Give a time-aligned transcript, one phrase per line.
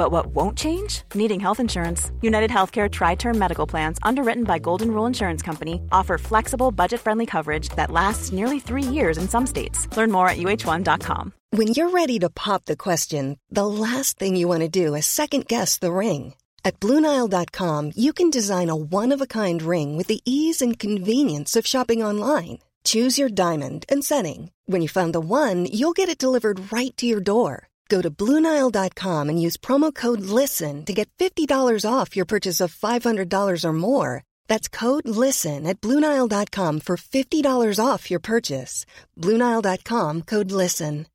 [0.00, 1.02] But what won't change?
[1.14, 2.10] Needing health insurance.
[2.22, 7.00] United Healthcare Tri Term Medical Plans, underwritten by Golden Rule Insurance Company, offer flexible, budget
[7.00, 9.94] friendly coverage that lasts nearly three years in some states.
[9.98, 11.34] Learn more at uh1.com.
[11.50, 15.04] When you're ready to pop the question, the last thing you want to do is
[15.04, 16.32] second guess the ring.
[16.64, 20.78] At Bluenile.com, you can design a one of a kind ring with the ease and
[20.78, 22.60] convenience of shopping online.
[22.84, 24.50] Choose your diamond and setting.
[24.64, 27.69] When you find the one, you'll get it delivered right to your door.
[27.90, 32.72] Go to Bluenile.com and use promo code LISTEN to get $50 off your purchase of
[32.72, 34.22] $500 or more.
[34.46, 38.86] That's code LISTEN at Bluenile.com for $50 off your purchase.
[39.18, 41.06] Bluenile.com code LISTEN.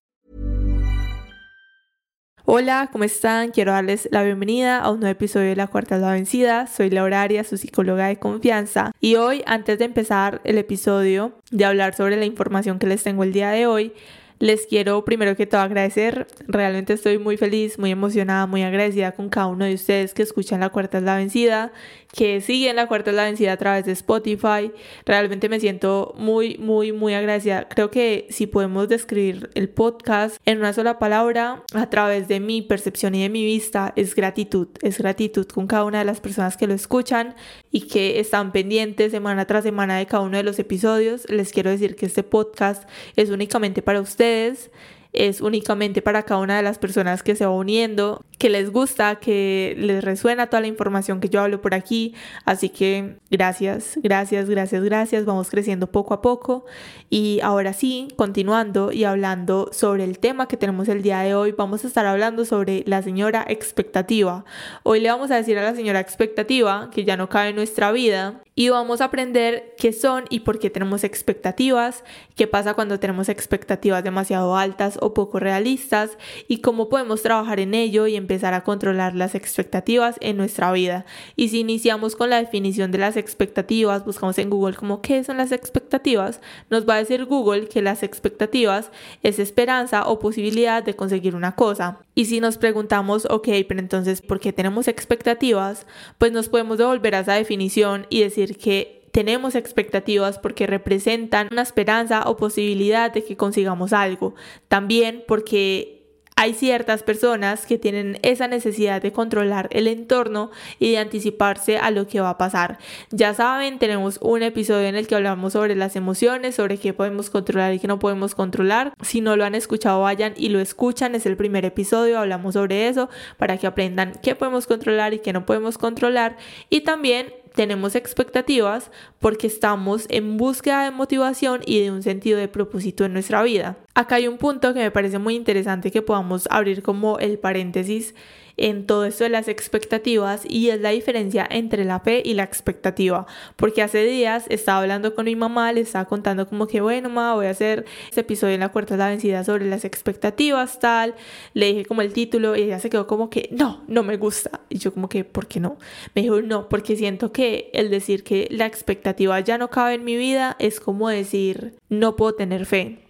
[2.47, 3.49] Hola, ¿cómo están?
[3.49, 6.67] Quiero darles la bienvenida a un nuevo episodio de La Cuarta la Vencida.
[6.67, 8.91] Soy Laura Arias, su psicóloga de confianza.
[8.99, 13.23] Y hoy, antes de empezar el episodio, de hablar sobre la información que les tengo
[13.23, 13.93] el día de hoy,
[14.39, 16.27] les quiero primero que todo agradecer.
[16.47, 20.59] Realmente estoy muy feliz, muy emocionada, muy agradecida con cada uno de ustedes que escuchan
[20.59, 21.71] La Cuarta es la Vencida,
[22.15, 24.71] que siguen La Cuarta es la Vencida a través de Spotify.
[25.05, 27.67] Realmente me siento muy, muy, muy agradecida.
[27.67, 32.61] Creo que si podemos describir el podcast en una sola palabra, a través de mi
[32.61, 34.69] percepción y de mi vista, es gratitud.
[34.81, 37.35] Es gratitud con cada una de las personas que lo escuchan
[37.69, 41.29] y que están pendientes semana tras semana de cada uno de los episodios.
[41.29, 44.71] Les quiero decir que este podcast es únicamente para ustedes
[45.15, 49.15] es únicamente para cada una de las personas que se va uniendo, que les gusta,
[49.15, 52.13] que les resuena toda la información que yo hablo por aquí.
[52.45, 55.25] Así que gracias, gracias, gracias, gracias.
[55.25, 56.65] Vamos creciendo poco a poco.
[57.09, 61.51] Y ahora sí, continuando y hablando sobre el tema que tenemos el día de hoy,
[61.51, 64.45] vamos a estar hablando sobre la señora expectativa.
[64.83, 67.91] Hoy le vamos a decir a la señora expectativa que ya no cabe en nuestra
[67.91, 72.05] vida y vamos a aprender qué son y por qué tenemos expectativas,
[72.35, 76.17] qué pasa cuando tenemos expectativas demasiado altas o poco realistas
[76.47, 81.05] y cómo podemos trabajar en ello y empezar a controlar las expectativas en nuestra vida.
[81.35, 85.35] Y si iniciamos con la definición de las expectativas, buscamos en Google como qué son
[85.35, 86.39] las expectativas,
[86.69, 88.89] nos va a decir Google que las expectativas
[89.21, 92.04] es esperanza o posibilidad de conseguir una cosa.
[92.15, 95.85] Y si nos preguntamos, ok, pero entonces, ¿por qué tenemos expectativas?
[96.17, 101.61] Pues nos podemos devolver a esa definición y decir que tenemos expectativas porque representan una
[101.61, 104.33] esperanza o posibilidad de que consigamos algo.
[104.69, 106.04] También porque
[106.37, 111.91] hay ciertas personas que tienen esa necesidad de controlar el entorno y de anticiparse a
[111.91, 112.77] lo que va a pasar.
[113.09, 117.29] Ya saben, tenemos un episodio en el que hablamos sobre las emociones, sobre qué podemos
[117.29, 118.93] controlar y qué no podemos controlar.
[119.01, 121.15] Si no lo han escuchado, vayan y lo escuchan.
[121.15, 125.31] Es el primer episodio, hablamos sobre eso para que aprendan qué podemos controlar y qué
[125.31, 126.35] no podemos controlar.
[126.69, 132.47] Y también tenemos expectativas porque estamos en búsqueda de motivación y de un sentido de
[132.47, 133.77] propósito en nuestra vida.
[133.93, 138.13] Acá hay un punto que me parece muy interesante que podamos abrir como el paréntesis
[138.57, 142.43] en todo esto de las expectativas y es la diferencia entre la fe y la
[142.43, 143.25] expectativa.
[143.55, 147.35] Porque hace días estaba hablando con mi mamá, le estaba contando como que, bueno, mamá,
[147.35, 151.15] voy a hacer este episodio en la cuarta de la vencida sobre las expectativas, tal.
[151.53, 154.61] Le dije como el título y ella se quedó como que, no, no me gusta.
[154.69, 155.77] Y yo como que, ¿por qué no?
[156.13, 160.03] Me dijo, no, porque siento que el decir que la expectativa ya no cabe en
[160.03, 163.04] mi vida es como decir, no puedo tener fe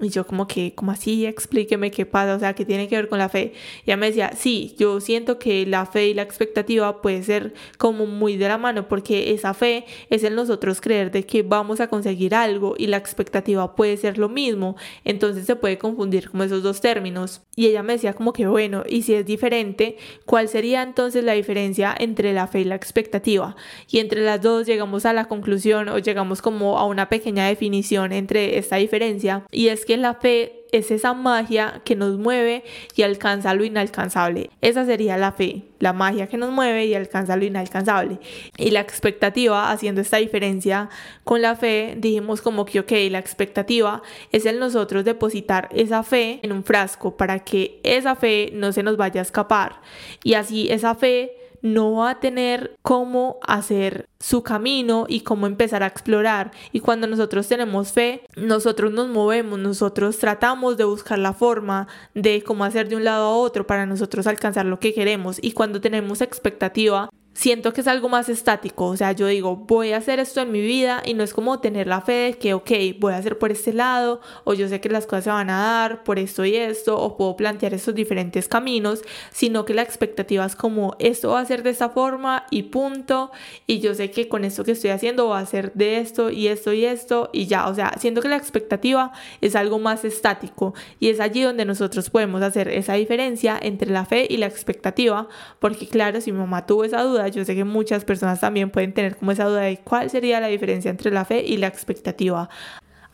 [0.00, 3.08] y yo como que, como así, explíqueme qué pasa, o sea, qué tiene que ver
[3.08, 3.52] con la fe.
[3.84, 7.54] Y ella me decía, sí, yo siento que la fe y la expectativa puede ser
[7.78, 11.80] como muy de la mano, porque esa fe es en nosotros creer de que vamos
[11.80, 14.76] a conseguir algo y la expectativa puede ser lo mismo.
[15.04, 17.42] Entonces se puede confundir como esos dos términos.
[17.54, 19.96] Y ella me decía como que, bueno, y si es diferente,
[20.26, 23.56] ¿cuál sería entonces la diferencia entre la fe y la expectativa?
[23.88, 28.12] Y entre las dos llegamos a la conclusión o llegamos como a una pequeña definición
[28.12, 33.02] entre esta diferencia y es que la fe es esa magia que nos mueve y
[33.02, 34.50] alcanza lo inalcanzable.
[34.60, 38.18] Esa sería la fe, la magia que nos mueve y alcanza lo inalcanzable.
[38.58, 40.88] Y la expectativa, haciendo esta diferencia
[41.24, 44.02] con la fe, dijimos como que, ok, la expectativa
[44.32, 48.82] es el nosotros depositar esa fe en un frasco para que esa fe no se
[48.82, 49.80] nos vaya a escapar.
[50.22, 55.82] Y así esa fe no va a tener cómo hacer su camino y cómo empezar
[55.82, 56.52] a explorar.
[56.72, 62.42] Y cuando nosotros tenemos fe, nosotros nos movemos, nosotros tratamos de buscar la forma de
[62.42, 65.38] cómo hacer de un lado a otro para nosotros alcanzar lo que queremos.
[65.42, 69.92] Y cuando tenemos expectativa, siento que es algo más estático, o sea, yo digo, voy
[69.92, 72.54] a hacer esto en mi vida y no es como tener la fe de que,
[72.54, 75.50] ok, voy a hacer por este lado, o yo sé que las cosas se van
[75.50, 79.82] a dar por esto y esto, o puedo plantear estos diferentes caminos, sino que la
[79.82, 83.30] expectativa es como, esto va a ser de esta forma y punto,
[83.66, 86.48] y yo sé que con esto que estoy haciendo va a ser de esto y
[86.48, 89.12] esto y esto, y ya, o sea, siento que la expectativa
[89.42, 94.06] es algo más estático, y es allí donde nosotros podemos hacer esa diferencia entre la
[94.06, 95.28] fe y la expectativa,
[95.60, 98.92] porque claro, si mi mamá tuvo esa duda, yo sé que muchas personas también pueden
[98.92, 102.48] tener como esa duda de cuál sería la diferencia entre la fe y la expectativa.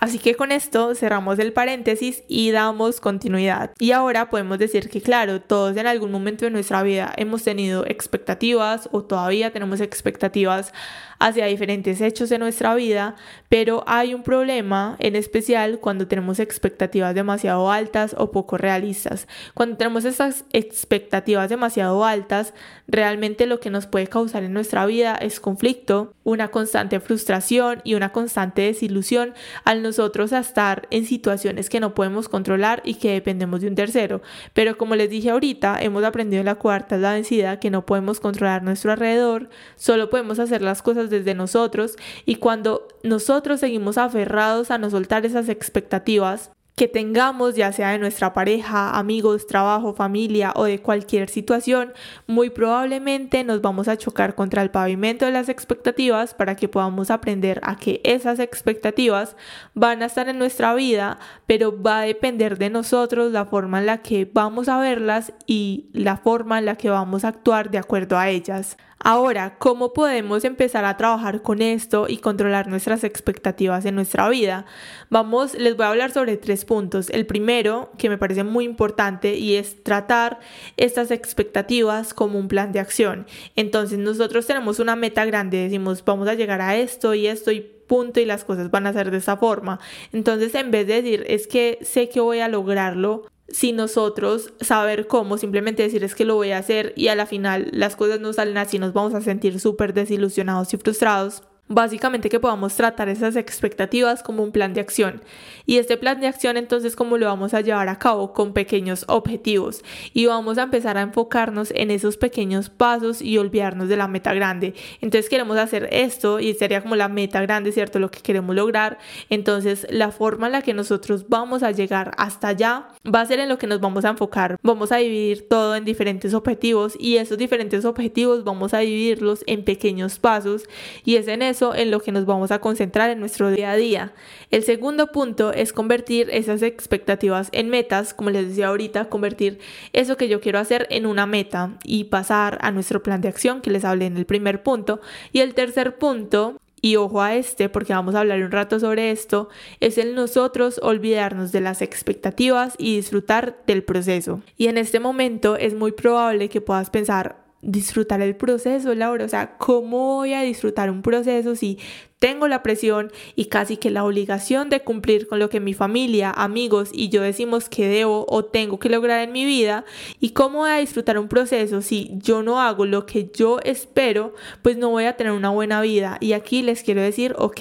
[0.02, 3.70] Así que con esto cerramos el paréntesis y damos continuidad.
[3.78, 7.86] Y ahora podemos decir que claro, todos en algún momento de nuestra vida hemos tenido
[7.86, 10.72] expectativas o todavía tenemos expectativas
[11.20, 13.14] hacia diferentes hechos en nuestra vida,
[13.48, 19.28] pero hay un problema en especial cuando tenemos expectativas demasiado altas o poco realistas.
[19.54, 22.54] Cuando tenemos esas expectativas demasiado altas,
[22.88, 27.94] realmente lo que nos puede causar en nuestra vida es conflicto, una constante frustración y
[27.94, 29.32] una constante desilusión
[29.64, 34.22] al nosotros estar en situaciones que no podemos controlar y que dependemos de un tercero.
[34.54, 38.18] Pero como les dije ahorita, hemos aprendido en la cuarta la densidad que no podemos
[38.18, 44.70] controlar nuestro alrededor, solo podemos hacer las cosas desde nosotros y cuando nosotros seguimos aferrados
[44.70, 50.52] a no soltar esas expectativas, que tengamos, ya sea de nuestra pareja, amigos, trabajo, familia
[50.56, 51.92] o de cualquier situación,
[52.26, 57.10] muy probablemente nos vamos a chocar contra el pavimento de las expectativas para que podamos
[57.10, 59.36] aprender a que esas expectativas
[59.74, 63.86] van a estar en nuestra vida, pero va a depender de nosotros la forma en
[63.86, 67.78] la que vamos a verlas y la forma en la que vamos a actuar de
[67.78, 68.78] acuerdo a ellas.
[69.04, 74.64] Ahora, ¿cómo podemos empezar a trabajar con esto y controlar nuestras expectativas en nuestra vida?
[75.10, 77.10] Vamos, les voy a hablar sobre tres puntos.
[77.10, 80.40] El primero, que me parece muy importante, y es tratar
[80.76, 83.26] estas expectativas como un plan de acción.
[83.56, 87.60] Entonces, nosotros tenemos una meta grande, decimos, vamos a llegar a esto y esto y
[87.60, 89.78] punto y las cosas van a ser de esa forma.
[90.12, 95.06] Entonces, en vez de decir, es que sé que voy a lograrlo, sin nosotros saber
[95.06, 98.18] cómo, simplemente decir es que lo voy a hacer y a la final las cosas
[98.18, 101.42] no salen así, nos vamos a sentir súper desilusionados y frustrados.
[101.74, 105.22] Básicamente que podamos tratar esas expectativas como un plan de acción.
[105.64, 109.06] Y este plan de acción entonces cómo lo vamos a llevar a cabo con pequeños
[109.08, 109.82] objetivos.
[110.12, 114.34] Y vamos a empezar a enfocarnos en esos pequeños pasos y olvidarnos de la meta
[114.34, 114.74] grande.
[115.00, 117.98] Entonces queremos hacer esto y sería como la meta grande, ¿cierto?
[117.98, 118.98] Lo que queremos lograr.
[119.30, 123.40] Entonces la forma en la que nosotros vamos a llegar hasta allá va a ser
[123.40, 124.58] en lo que nos vamos a enfocar.
[124.62, 129.64] Vamos a dividir todo en diferentes objetivos y esos diferentes objetivos vamos a dividirlos en
[129.64, 130.64] pequeños pasos.
[131.06, 133.76] Y es en eso en lo que nos vamos a concentrar en nuestro día a
[133.76, 134.12] día.
[134.50, 139.60] El segundo punto es convertir esas expectativas en metas, como les decía ahorita, convertir
[139.92, 143.60] eso que yo quiero hacer en una meta y pasar a nuestro plan de acción
[143.60, 145.00] que les hablé en el primer punto.
[145.32, 149.12] Y el tercer punto y ojo a este, porque vamos a hablar un rato sobre
[149.12, 149.48] esto,
[149.78, 154.42] es el nosotros olvidarnos de las expectativas y disfrutar del proceso.
[154.56, 159.24] Y en este momento es muy probable que puedas pensar, disfrutar el proceso, Laura.
[159.24, 161.78] O sea, ¿cómo voy a disfrutar un proceso si
[162.22, 166.30] tengo la presión y casi que la obligación de cumplir con lo que mi familia,
[166.30, 169.84] amigos y yo decimos que debo o tengo que lograr en mi vida
[170.20, 171.82] y cómo voy a disfrutar un proceso.
[171.82, 175.80] Si yo no hago lo que yo espero, pues no voy a tener una buena
[175.80, 176.18] vida.
[176.20, 177.60] Y aquí les quiero decir, ok,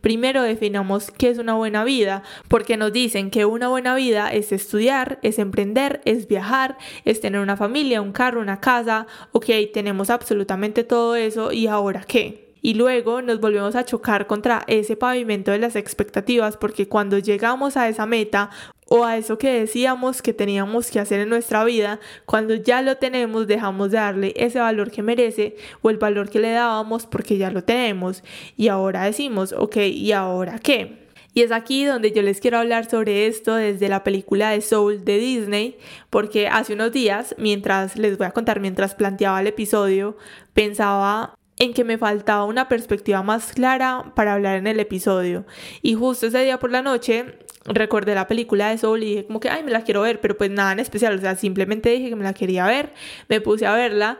[0.00, 4.52] primero definamos qué es una buena vida, porque nos dicen que una buena vida es
[4.52, 10.08] estudiar, es emprender, es viajar, es tener una familia, un carro, una casa, ok, tenemos
[10.08, 11.52] absolutamente todo eso.
[11.52, 16.56] Y ahora qué y luego nos volvemos a chocar contra ese pavimento de las expectativas
[16.56, 18.50] porque cuando llegamos a esa meta
[18.88, 22.96] o a eso que decíamos que teníamos que hacer en nuestra vida, cuando ya lo
[22.96, 27.36] tenemos dejamos de darle ese valor que merece o el valor que le dábamos porque
[27.36, 28.22] ya lo tenemos
[28.56, 31.08] y ahora decimos, ok, ¿y ahora qué?
[31.34, 35.04] Y es aquí donde yo les quiero hablar sobre esto desde la película de Soul
[35.04, 35.78] de Disney,
[36.10, 40.16] porque hace unos días, mientras les voy a contar, mientras planteaba el episodio,
[40.52, 45.44] pensaba en que me faltaba una perspectiva más clara para hablar en el episodio.
[45.82, 49.40] Y justo ese día por la noche recordé la película de Soul y dije como
[49.40, 52.08] que, ay, me la quiero ver, pero pues nada en especial, o sea, simplemente dije
[52.08, 52.92] que me la quería ver,
[53.28, 54.18] me puse a verla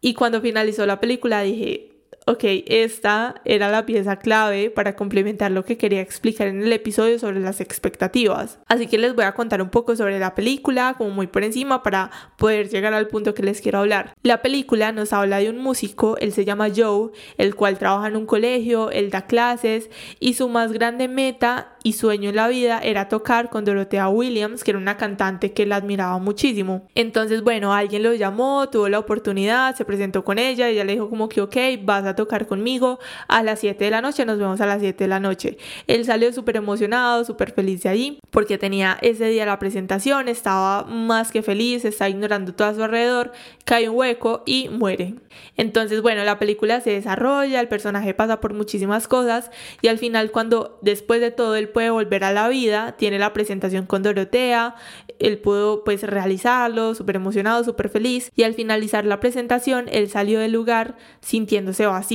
[0.00, 1.89] y cuando finalizó la película dije,
[2.30, 7.18] Ok, esta era la pieza clave para complementar lo que quería explicar en el episodio
[7.18, 8.60] sobre las expectativas.
[8.68, 11.82] Así que les voy a contar un poco sobre la película, como muy por encima,
[11.82, 14.14] para poder llegar al punto que les quiero hablar.
[14.22, 18.14] La película nos habla de un músico, él se llama Joe, el cual trabaja en
[18.14, 22.78] un colegio, él da clases y su más grande meta y sueño en la vida
[22.78, 26.86] era tocar con Dorothea Williams, que era una cantante que él admiraba muchísimo.
[26.94, 31.10] Entonces, bueno, alguien lo llamó, tuvo la oportunidad, se presentó con ella, ella le dijo
[31.10, 32.98] como que, ok, vas a tocar conmigo
[33.28, 35.56] a las 7 de la noche, nos vemos a las 7 de la noche.
[35.86, 40.84] Él salió súper emocionado, súper feliz de allí, porque tenía ese día la presentación, estaba
[40.84, 43.32] más que feliz, está ignorando todo a su alrededor,
[43.64, 45.14] cae un hueco y muere.
[45.56, 49.50] Entonces, bueno, la película se desarrolla, el personaje pasa por muchísimas cosas
[49.80, 53.32] y al final cuando después de todo él puede volver a la vida, tiene la
[53.32, 54.74] presentación con Dorotea,
[55.18, 60.40] él pudo pues realizarlo, súper emocionado, súper feliz y al finalizar la presentación él salió
[60.40, 62.09] del lugar sintiéndose vacío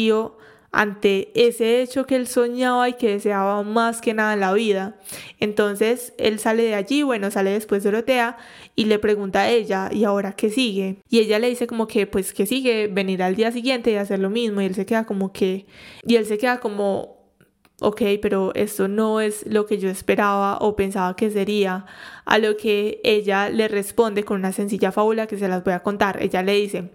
[0.76, 4.98] ante ese hecho que él soñaba y que deseaba más que nada en la vida.
[5.40, 8.38] Entonces él sale de allí, bueno, sale después de Dorotea
[8.76, 10.98] y le pregunta a ella, ¿y ahora qué sigue?
[11.10, 12.88] Y ella le dice como que, pues, que sigue?
[12.88, 14.60] Venir al día siguiente y hacer lo mismo.
[14.62, 15.66] Y él se queda como que,
[16.06, 17.16] y él se queda como,
[17.80, 21.86] ok, pero esto no es lo que yo esperaba o pensaba que sería.
[22.26, 25.84] A lo que ella le responde con una sencilla fábula que se las voy a
[25.84, 26.22] contar.
[26.22, 26.92] Ella le dice,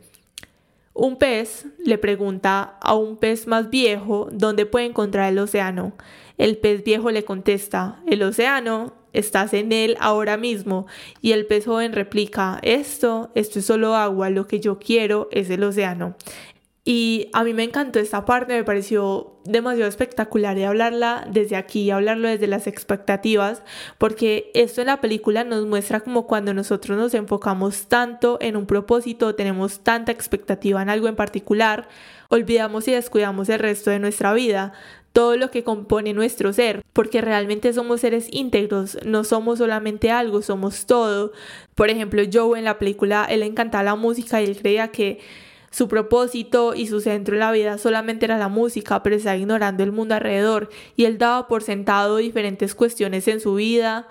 [0.92, 5.92] un pez le pregunta a un pez más viejo dónde puede encontrar el océano.
[6.36, 10.86] El pez viejo le contesta, el océano, estás en él ahora mismo.
[11.20, 15.50] Y el pez joven replica, esto, esto es solo agua, lo que yo quiero es
[15.50, 16.16] el océano.
[16.82, 21.90] Y a mí me encantó esta parte, me pareció demasiado espectacular y hablarla desde aquí,
[21.90, 23.62] hablarlo desde las expectativas,
[23.98, 28.64] porque esto en la película nos muestra como cuando nosotros nos enfocamos tanto en un
[28.64, 31.86] propósito, tenemos tanta expectativa en algo en particular,
[32.28, 34.72] olvidamos y descuidamos el resto de nuestra vida,
[35.12, 40.40] todo lo que compone nuestro ser, porque realmente somos seres íntegros, no somos solamente algo,
[40.40, 41.32] somos todo.
[41.74, 45.18] Por ejemplo, Joe en la película, él encantaba la música y él creía que
[45.70, 49.82] su propósito y su centro en la vida solamente era la música, pero estaba ignorando
[49.84, 54.08] el mundo alrededor y él daba por sentado diferentes cuestiones en su vida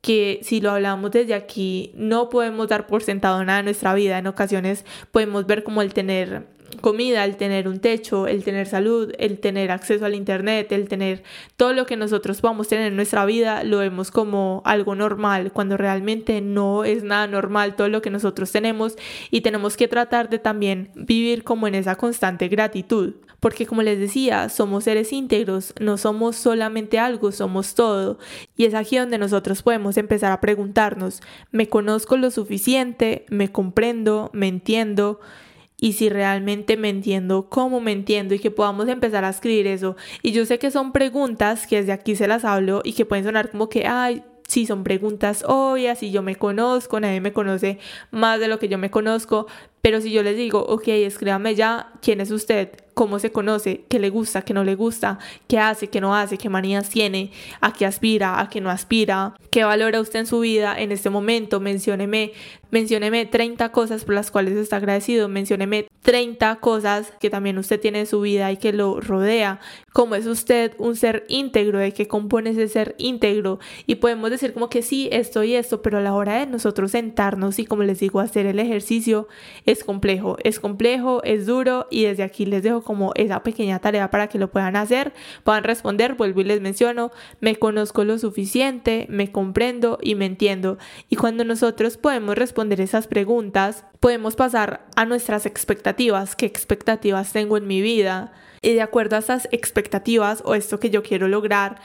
[0.00, 4.18] que si lo hablamos desde aquí no podemos dar por sentado nada en nuestra vida.
[4.18, 6.46] En ocasiones podemos ver como el tener
[6.80, 11.22] comida, el tener un techo, el tener salud, el tener acceso al internet, el tener
[11.56, 15.76] todo lo que nosotros podamos tener en nuestra vida, lo vemos como algo normal, cuando
[15.76, 18.96] realmente no es nada normal todo lo que nosotros tenemos
[19.30, 23.98] y tenemos que tratar de también vivir como en esa constante gratitud, porque como les
[23.98, 28.18] decía, somos seres íntegros, no somos solamente algo, somos todo
[28.56, 33.26] y es aquí donde nosotros podemos empezar a preguntarnos, ¿me conozco lo suficiente?
[33.28, 34.30] ¿Me comprendo?
[34.32, 35.20] ¿Me entiendo?
[35.80, 39.96] Y si realmente me entiendo, cómo me entiendo y que podamos empezar a escribir eso.
[40.22, 43.24] Y yo sé que son preguntas que desde aquí se las hablo y que pueden
[43.24, 47.78] sonar como que, ay, sí, son preguntas obvias y yo me conozco, nadie me conoce
[48.10, 49.46] más de lo que yo me conozco,
[49.82, 53.98] pero si yo les digo, ok, escríbame ya quién es usted, cómo se conoce, qué
[53.98, 57.72] le gusta, qué no le gusta, qué hace, qué no hace, qué manías tiene, a
[57.72, 61.60] qué aspira, a qué no aspira, qué valora usted en su vida en este momento,
[61.60, 62.32] mencióneme,
[62.70, 68.00] mencióneme 30 cosas por las cuales está agradecido, mencióneme 30 cosas que también usted tiene
[68.00, 69.60] en su vida y que lo rodea,
[69.92, 74.52] cómo es usted un ser íntegro, de qué compone ese ser íntegro y podemos decir
[74.52, 77.82] como que sí, esto y esto, pero a la hora de nosotros sentarnos y como
[77.82, 79.28] les digo, hacer el ejercicio
[79.66, 84.10] es complejo, es complejo, es duro y desde aquí les dejo como esa pequeña tarea
[84.10, 85.12] para que lo puedan hacer,
[85.42, 87.10] puedan responder, vuelvo y les menciono,
[87.40, 90.78] me conozco lo suficiente, me comprendo y me entiendo.
[91.08, 97.56] Y cuando nosotros podemos responder esas preguntas, podemos pasar a nuestras expectativas, qué expectativas tengo
[97.56, 98.32] en mi vida
[98.72, 101.80] de acuerdo a esas expectativas o esto que yo quiero lograr,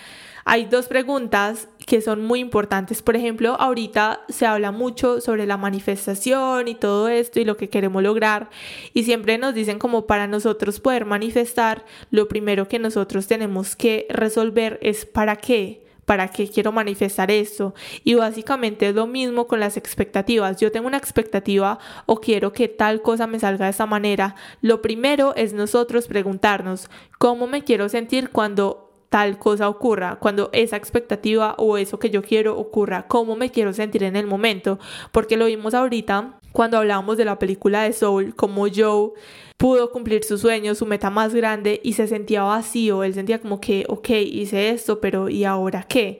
[0.45, 3.01] hay dos preguntas que son muy importantes.
[3.01, 7.69] Por ejemplo, ahorita se habla mucho sobre la manifestación y todo esto y lo que
[7.69, 8.49] queremos lograr.
[8.93, 14.07] Y siempre nos dicen como para nosotros poder manifestar, lo primero que nosotros tenemos que
[14.09, 15.88] resolver es para qué.
[16.09, 17.75] ¿Para qué quiero manifestar esto?
[18.03, 20.57] Y básicamente es lo mismo con las expectativas.
[20.57, 24.33] Yo tengo una expectativa o quiero que tal cosa me salga de esa manera.
[24.59, 26.89] Lo primero es nosotros preguntarnos,
[27.19, 32.23] ¿cómo me quiero sentir cuando tal cosa ocurra, cuando esa expectativa o eso que yo
[32.23, 34.79] quiero ocurra, cómo me quiero sentir en el momento,
[35.11, 39.11] porque lo vimos ahorita cuando hablábamos de la película de Soul, como Joe
[39.57, 43.59] pudo cumplir su sueño, su meta más grande y se sentía vacío, él sentía como
[43.59, 46.19] que, ok, hice esto, pero ¿y ahora qué?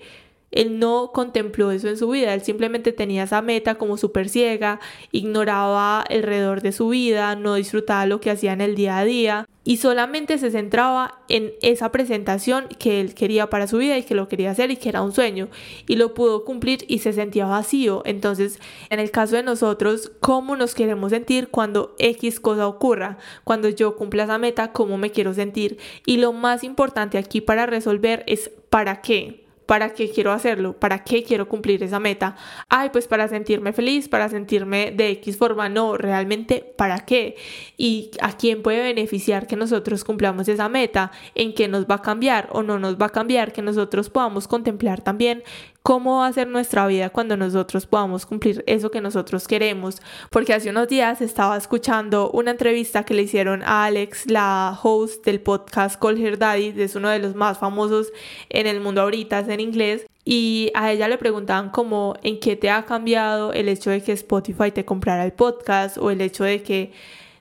[0.52, 4.80] Él no contempló eso en su vida, él simplemente tenía esa meta como súper ciega,
[5.12, 9.48] ignoraba alrededor de su vida, no disfrutaba lo que hacía en el día a día
[9.64, 14.16] y solamente se centraba en esa presentación que él quería para su vida y que
[14.16, 15.50] lo quería hacer y que era un sueño
[15.86, 18.02] y lo pudo cumplir y se sentía vacío.
[18.06, 23.20] Entonces, en el caso de nosotros, ¿cómo nos queremos sentir cuando X cosa ocurra?
[23.44, 25.78] Cuando yo cumpla esa meta, ¿cómo me quiero sentir?
[26.06, 29.49] Y lo más importante aquí para resolver es ¿para qué?
[29.70, 30.74] ¿Para qué quiero hacerlo?
[30.74, 32.36] ¿Para qué quiero cumplir esa meta?
[32.70, 35.70] Ay, pues para sentirme feliz, para sentirme de X forma.
[35.70, 37.36] No, realmente, ¿para qué?
[37.78, 41.12] ¿Y a quién puede beneficiar que nosotros cumplamos esa meta?
[41.36, 43.54] ¿En qué nos va a cambiar o no nos va a cambiar?
[43.54, 45.44] Que nosotros podamos contemplar también
[45.90, 50.04] cómo va a ser nuestra vida cuando nosotros podamos cumplir eso que nosotros queremos.
[50.30, 55.26] Porque hace unos días estaba escuchando una entrevista que le hicieron a Alex, la host
[55.26, 58.14] del podcast Call Her Daddy, es uno de los más famosos
[58.50, 60.06] en el mundo ahorita, es en inglés.
[60.24, 64.12] Y a ella le preguntaban como en qué te ha cambiado el hecho de que
[64.12, 66.92] Spotify te comprara el podcast o el hecho de que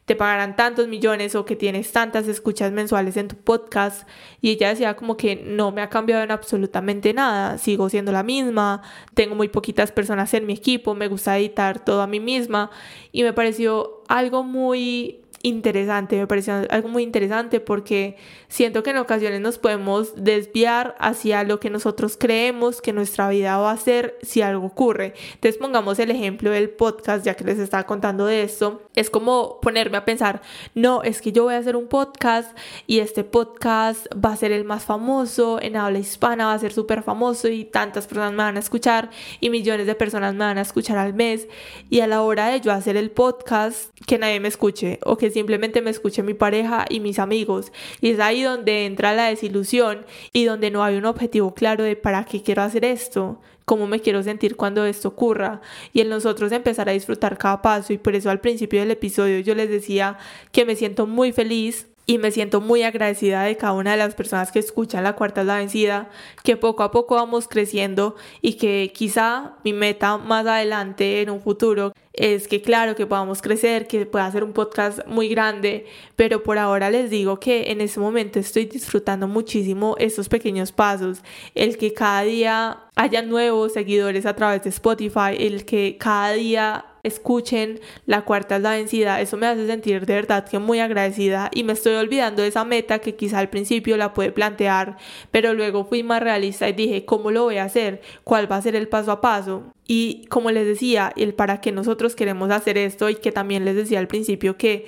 [0.08, 4.08] te pagarán tantos millones o que tienes tantas escuchas mensuales en tu podcast.
[4.40, 8.22] Y ella decía como que no me ha cambiado en absolutamente nada, sigo siendo la
[8.22, 8.80] misma,
[9.12, 12.70] tengo muy poquitas personas en mi equipo, me gusta editar todo a mí misma
[13.12, 18.16] y me pareció algo muy interesante, me pareció algo muy interesante porque
[18.48, 23.56] siento que en ocasiones nos podemos desviar hacia lo que nosotros creemos que nuestra vida
[23.58, 25.14] va a ser si algo ocurre.
[25.34, 29.60] Entonces pongamos el ejemplo del podcast, ya que les estaba contando de esto, es como
[29.60, 30.42] ponerme a pensar,
[30.74, 34.52] no, es que yo voy a hacer un podcast y este podcast va a ser
[34.52, 38.38] el más famoso en habla hispana, va a ser súper famoso y tantas personas me
[38.38, 41.48] van a escuchar y millones de personas me van a escuchar al mes
[41.90, 45.30] y a la hora de yo hacer el podcast que nadie me escuche o que
[45.38, 47.72] simplemente me escuche mi pareja y mis amigos.
[48.00, 51.94] Y es ahí donde entra la desilusión y donde no hay un objetivo claro de
[51.94, 55.60] para qué quiero hacer esto, cómo me quiero sentir cuando esto ocurra
[55.92, 59.38] y en nosotros empezar a disfrutar cada paso y por eso al principio del episodio
[59.38, 60.18] yo les decía
[60.50, 64.14] que me siento muy feliz y me siento muy agradecida de cada una de las
[64.14, 66.08] personas que escuchan La Cuarta es la Vencida,
[66.42, 71.42] que poco a poco vamos creciendo y que quizá mi meta más adelante en un
[71.42, 75.84] futuro es que claro que podamos crecer, que pueda ser un podcast muy grande,
[76.16, 81.20] pero por ahora les digo que en ese momento estoy disfrutando muchísimo estos pequeños pasos,
[81.54, 86.86] el que cada día haya nuevos seguidores a través de Spotify, el que cada día
[87.02, 91.50] escuchen la cuarta es la vencida, eso me hace sentir de verdad que muy agradecida
[91.54, 94.96] y me estoy olvidando de esa meta que quizá al principio la pude plantear,
[95.30, 98.00] pero luego fui más realista y dije, ¿cómo lo voy a hacer?
[98.24, 99.64] ¿Cuál va a ser el paso a paso?
[99.86, 103.74] Y como les decía, el para qué nosotros queremos hacer esto y que también les
[103.74, 104.86] decía al principio que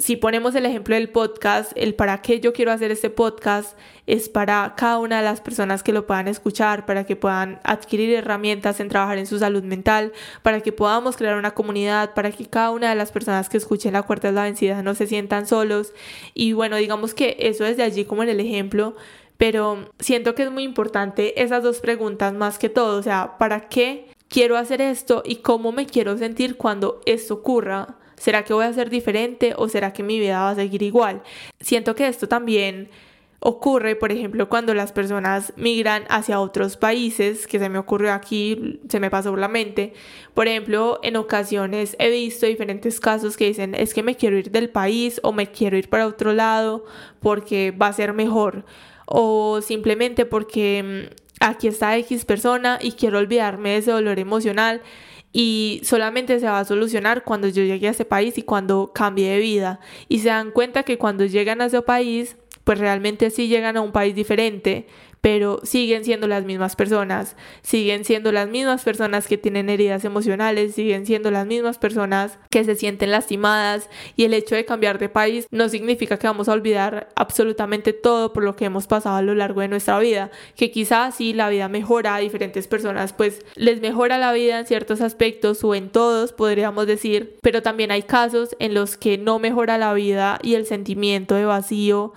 [0.00, 4.30] si ponemos el ejemplo del podcast, el para qué yo quiero hacer este podcast es
[4.30, 8.80] para cada una de las personas que lo puedan escuchar, para que puedan adquirir herramientas
[8.80, 12.70] en trabajar en su salud mental, para que podamos crear una comunidad, para que cada
[12.70, 15.92] una de las personas que escuchen la cuarta de la vencida no se sientan solos.
[16.32, 18.96] Y bueno, digamos que eso es de allí como en el ejemplo,
[19.36, 23.68] pero siento que es muy importante esas dos preguntas más que todo, o sea, ¿para
[23.68, 27.99] qué quiero hacer esto y cómo me quiero sentir cuando esto ocurra?
[28.20, 31.22] ¿Será que voy a ser diferente o será que mi vida va a seguir igual?
[31.58, 32.90] Siento que esto también
[33.38, 38.78] ocurre, por ejemplo, cuando las personas migran hacia otros países, que se me ocurrió aquí,
[38.90, 39.94] se me pasó por la mente.
[40.34, 44.50] Por ejemplo, en ocasiones he visto diferentes casos que dicen, es que me quiero ir
[44.50, 46.84] del país o me quiero ir para otro lado
[47.20, 48.66] porque va a ser mejor.
[49.06, 54.82] O simplemente porque mm, aquí está X persona y quiero olvidarme de ese dolor emocional
[55.32, 59.30] y solamente se va a solucionar cuando yo llegue a ese país y cuando cambie
[59.30, 59.80] de vida.
[60.08, 63.80] Y se dan cuenta que cuando llegan a ese país, pues realmente sí llegan a
[63.80, 64.86] un país diferente,
[65.20, 70.74] pero siguen siendo las mismas personas, siguen siendo las mismas personas que tienen heridas emocionales,
[70.74, 75.08] siguen siendo las mismas personas que se sienten lastimadas y el hecho de cambiar de
[75.08, 79.22] país no significa que vamos a olvidar absolutamente todo por lo que hemos pasado a
[79.22, 83.44] lo largo de nuestra vida, que quizás sí la vida mejora a diferentes personas, pues
[83.56, 88.02] les mejora la vida en ciertos aspectos o en todos, podríamos decir, pero también hay
[88.02, 92.12] casos en los que no mejora la vida y el sentimiento de vacío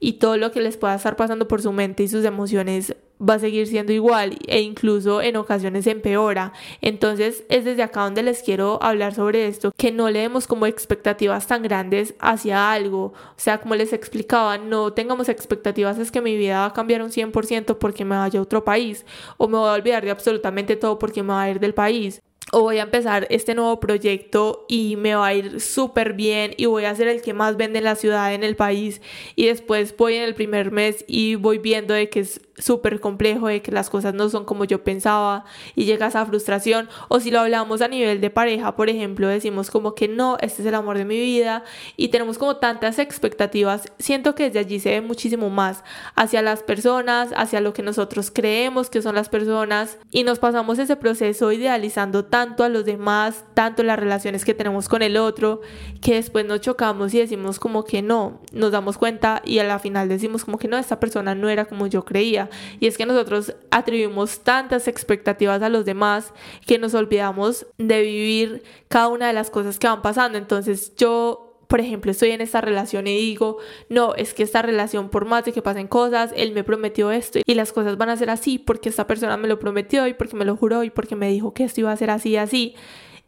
[0.00, 3.34] y todo lo que les pueda estar pasando por su mente y sus emociones va
[3.34, 6.52] a seguir siendo igual e incluso en ocasiones empeora.
[6.80, 10.66] Entonces es desde acá donde les quiero hablar sobre esto, que no le demos como
[10.66, 13.12] expectativas tan grandes hacia algo.
[13.14, 17.02] O sea, como les explicaba, no tengamos expectativas es que mi vida va a cambiar
[17.02, 19.04] un 100% porque me vaya a otro país
[19.36, 22.20] o me voy a olvidar de absolutamente todo porque me voy a ir del país
[22.52, 26.66] o voy a empezar este nuevo proyecto y me va a ir súper bien y
[26.66, 29.00] voy a ser el que más vende en la ciudad, en el país
[29.36, 33.48] y después voy en el primer mes y voy viendo de que es súper complejo,
[33.48, 35.44] de que las cosas no son como yo pensaba
[35.74, 39.70] y llega esa frustración o si lo hablamos a nivel de pareja, por ejemplo, decimos
[39.70, 41.64] como que no, este es el amor de mi vida
[41.96, 46.62] y tenemos como tantas expectativas, siento que desde allí se ve muchísimo más hacia las
[46.62, 51.52] personas, hacia lo que nosotros creemos que son las personas y nos pasamos ese proceso
[51.52, 55.60] idealizando tanto tanto a los demás, tanto las relaciones que tenemos con el otro,
[56.00, 59.78] que después nos chocamos y decimos como que no, nos damos cuenta y a la
[59.78, 62.49] final decimos como que no, esta persona no era como yo creía.
[62.78, 66.32] Y es que nosotros atribuimos tantas expectativas a los demás
[66.66, 70.38] que nos olvidamos de vivir cada una de las cosas que van pasando.
[70.38, 73.58] Entonces yo por ejemplo, estoy en esta relación y digo,
[73.88, 77.38] no, es que esta relación, por más de que pasen cosas, él me prometió esto
[77.46, 80.34] y las cosas van a ser así porque esta persona me lo prometió y porque
[80.34, 82.74] me lo juró y porque me dijo que esto iba a ser así y así.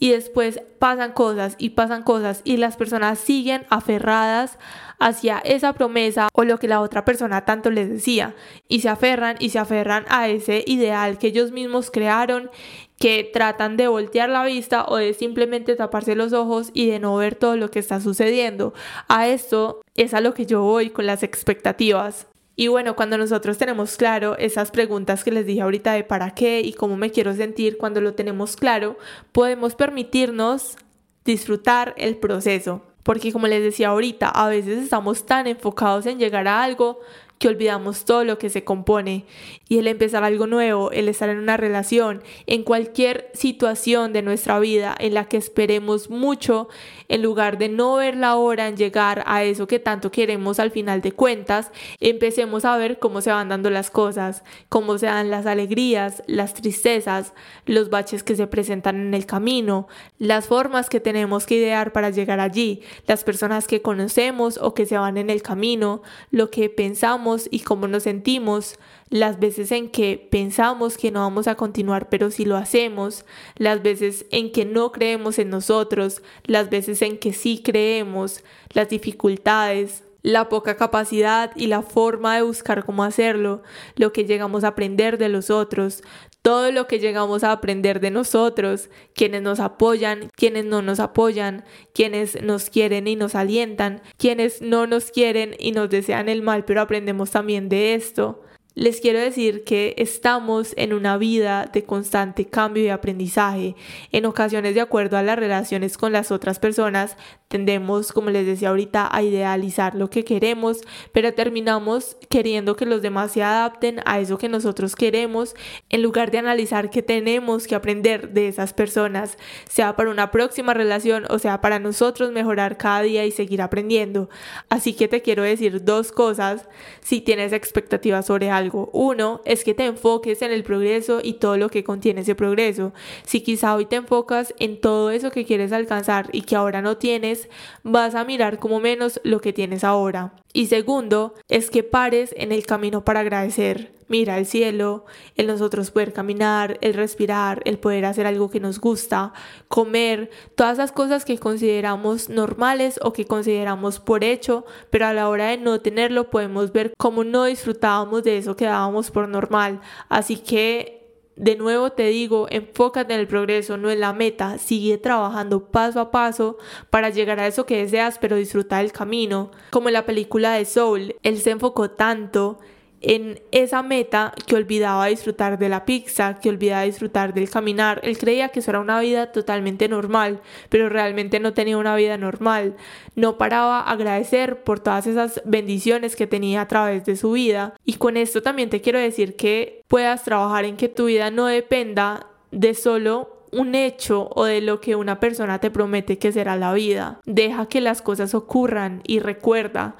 [0.02, 4.58] Y después pasan cosas y pasan cosas y las personas siguen aferradas
[4.98, 8.34] hacia esa promesa o lo que la otra persona tanto les decía
[8.66, 12.50] y se aferran y se aferran a ese ideal que ellos mismos crearon
[12.98, 17.14] que tratan de voltear la vista o de simplemente taparse los ojos y de no
[17.14, 18.74] ver todo lo que está sucediendo.
[19.06, 22.26] A esto es a lo que yo voy con las expectativas.
[22.54, 26.60] Y bueno, cuando nosotros tenemos claro esas preguntas que les dije ahorita de para qué
[26.60, 28.98] y cómo me quiero sentir, cuando lo tenemos claro,
[29.32, 30.76] podemos permitirnos
[31.24, 32.82] disfrutar el proceso.
[33.02, 37.00] Porque como les decía ahorita, a veces estamos tan enfocados en llegar a algo
[37.38, 39.24] que olvidamos todo lo que se compone
[39.72, 44.58] y el empezar algo nuevo, el estar en una relación, en cualquier situación de nuestra
[44.58, 46.68] vida en la que esperemos mucho,
[47.08, 50.72] en lugar de no ver la hora en llegar a eso que tanto queremos al
[50.72, 55.30] final de cuentas, empecemos a ver cómo se van dando las cosas, cómo se dan
[55.30, 57.32] las alegrías, las tristezas,
[57.64, 62.10] los baches que se presentan en el camino, las formas que tenemos que idear para
[62.10, 66.68] llegar allí, las personas que conocemos o que se van en el camino, lo que
[66.68, 68.78] pensamos y cómo nos sentimos,
[69.12, 73.82] las veces en que pensamos que no vamos a continuar pero si lo hacemos, las
[73.82, 80.02] veces en que no creemos en nosotros, las veces en que sí creemos, las dificultades,
[80.22, 83.62] la poca capacidad y la forma de buscar cómo hacerlo,
[83.96, 86.02] lo que llegamos a aprender de los otros,
[86.40, 91.64] todo lo que llegamos a aprender de nosotros, quienes nos apoyan, quienes no nos apoyan,
[91.92, 96.64] quienes nos quieren y nos alientan, quienes no nos quieren y nos desean el mal,
[96.64, 98.40] pero aprendemos también de esto.
[98.74, 103.76] Les quiero decir que estamos en una vida de constante cambio y aprendizaje.
[104.12, 107.18] En ocasiones, de acuerdo a las relaciones con las otras personas,
[107.52, 110.80] tendemos, como les decía ahorita, a idealizar lo que queremos,
[111.12, 115.54] pero terminamos queriendo que los demás se adapten a eso que nosotros queremos,
[115.90, 119.36] en lugar de analizar qué tenemos que aprender de esas personas,
[119.68, 124.30] sea para una próxima relación o sea para nosotros mejorar cada día y seguir aprendiendo.
[124.70, 126.66] Así que te quiero decir dos cosas
[127.02, 131.58] si tienes expectativas sobre algo uno es que te enfoques en el progreso y todo
[131.58, 132.94] lo que contiene ese progreso.
[133.26, 136.96] Si quizá hoy te enfocas en todo eso que quieres alcanzar y que ahora no
[136.96, 137.41] tienes,
[137.82, 140.34] vas a mirar como menos lo que tienes ahora.
[140.52, 143.92] Y segundo, es que pares en el camino para agradecer.
[144.08, 148.78] Mira el cielo, el nosotros poder caminar, el respirar, el poder hacer algo que nos
[148.78, 149.32] gusta,
[149.68, 155.30] comer, todas esas cosas que consideramos normales o que consideramos por hecho, pero a la
[155.30, 159.80] hora de no tenerlo podemos ver cómo no disfrutábamos de eso que dábamos por normal.
[160.10, 161.01] Así que
[161.36, 164.58] de nuevo te digo, enfócate en el progreso, no en la meta.
[164.58, 166.58] Sigue trabajando paso a paso
[166.90, 169.50] para llegar a eso que deseas, pero disfruta el camino.
[169.70, 172.58] Como en la película de Soul, él se enfocó tanto
[173.02, 178.00] en esa meta que olvidaba disfrutar de la pizza, que olvidaba disfrutar del caminar.
[178.04, 182.16] Él creía que eso era una vida totalmente normal, pero realmente no tenía una vida
[182.16, 182.76] normal.
[183.16, 187.74] No paraba a agradecer por todas esas bendiciones que tenía a través de su vida.
[187.84, 191.46] Y con esto también te quiero decir que puedas trabajar en que tu vida no
[191.46, 196.56] dependa de solo un hecho o de lo que una persona te promete que será
[196.56, 197.20] la vida.
[197.26, 199.96] Deja que las cosas ocurran y recuerda,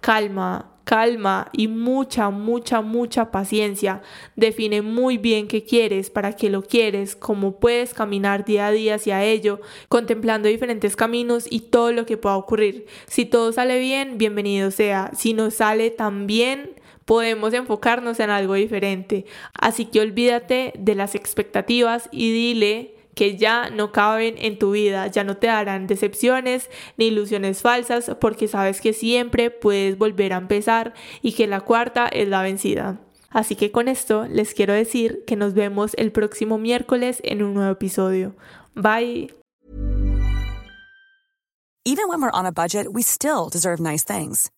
[0.00, 4.02] calma, calma y mucha, mucha, mucha paciencia.
[4.36, 8.94] Define muy bien qué quieres, para qué lo quieres, cómo puedes caminar día a día
[8.96, 12.86] hacia ello, contemplando diferentes caminos y todo lo que pueda ocurrir.
[13.06, 15.10] Si todo sale bien, bienvenido sea.
[15.14, 19.26] Si no sale tan bien, podemos enfocarnos en algo diferente.
[19.54, 25.06] Así que olvídate de las expectativas y dile que ya no caben en tu vida,
[25.06, 30.38] ya no te darán decepciones ni ilusiones falsas porque sabes que siempre puedes volver a
[30.38, 33.00] empezar y que la cuarta es la vencida.
[33.30, 37.54] Así que con esto les quiero decir que nos vemos el próximo miércoles en un
[37.54, 38.36] nuevo episodio.
[38.74, 39.30] Bye.
[41.84, 44.50] Even when we're on a budget, we still deserve nice things.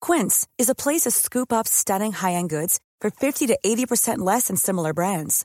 [0.00, 4.46] Quince is a place to scoop up stunning high-end goods for 50 to 80% less
[4.46, 5.44] than similar brands.